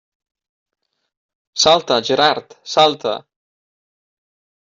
[1.65, 3.13] Salta, Gerard, salta!